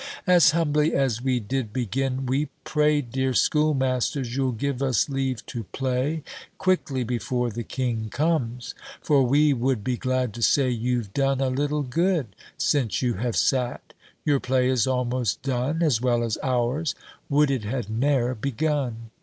[0.25, 5.65] As humbly as we did begin, we pray, Dear schoolmasters, you'll give us leave to
[5.65, 6.23] play
[6.57, 11.49] Quickly before the king comes; for we would Be glad to say you've done a
[11.51, 13.93] little good Since you have sat:
[14.25, 16.95] your play is almost done As well as ours
[17.29, 19.11] would it had ne'er begun.